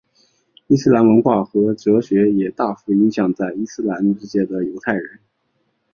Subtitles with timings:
[0.65, 5.19] 伊斯兰文化和哲学也大幅影响在伊斯兰世界的犹太人。